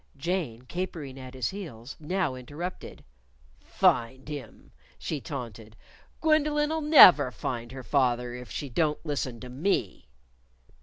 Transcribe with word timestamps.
Jane, 0.17 0.63
capering 0.63 1.19
at 1.19 1.35
his 1.35 1.49
heels, 1.51 1.95
now 1.99 2.33
interrupted. 2.33 3.03
"Find 3.63 4.27
him!" 4.27 4.71
she 4.97 5.21
taunted. 5.21 5.75
"Gwendolyn'll 6.21 6.81
never 6.81 7.29
find 7.29 7.71
her 7.71 7.83
father 7.83 8.33
if 8.33 8.49
she 8.49 8.67
don't 8.67 9.05
listen 9.05 9.39
to 9.41 9.49
me." 9.49 10.07